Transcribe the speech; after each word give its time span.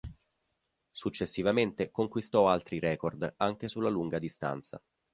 Successivamente 0.91 1.91
conquistò 1.91 2.49
altri 2.49 2.79
record 2.79 3.35
anche 3.37 3.67
sulla 3.67 3.89
lunga 3.89 4.17
distanza. 4.17 4.81